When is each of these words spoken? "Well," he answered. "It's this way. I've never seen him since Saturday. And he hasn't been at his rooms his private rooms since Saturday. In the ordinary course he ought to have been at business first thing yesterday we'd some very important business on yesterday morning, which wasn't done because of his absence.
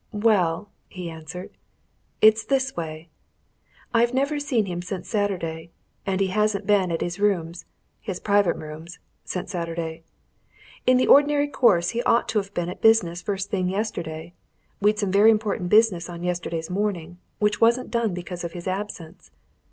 "Well," 0.13 0.69
he 0.89 1.11
answered. 1.11 1.51
"It's 2.21 2.43
this 2.43 2.75
way. 2.75 3.09
I've 3.93 4.15
never 4.15 4.39
seen 4.39 4.65
him 4.65 4.81
since 4.81 5.07
Saturday. 5.07 5.69
And 6.07 6.19
he 6.19 6.29
hasn't 6.29 6.65
been 6.65 6.89
at 6.91 7.01
his 7.01 7.19
rooms 7.19 7.65
his 7.99 8.19
private 8.19 8.55
rooms 8.55 8.97
since 9.25 9.51
Saturday. 9.51 10.01
In 10.87 10.97
the 10.97 11.05
ordinary 11.05 11.47
course 11.47 11.91
he 11.91 12.01
ought 12.01 12.27
to 12.29 12.39
have 12.39 12.51
been 12.55 12.67
at 12.67 12.81
business 12.81 13.21
first 13.21 13.51
thing 13.51 13.69
yesterday 13.69 14.33
we'd 14.79 14.97
some 14.97 15.11
very 15.11 15.29
important 15.29 15.69
business 15.69 16.09
on 16.09 16.23
yesterday 16.23 16.63
morning, 16.67 17.19
which 17.37 17.61
wasn't 17.61 17.91
done 17.91 18.15
because 18.15 18.43
of 18.43 18.53
his 18.53 18.67
absence. 18.67 19.29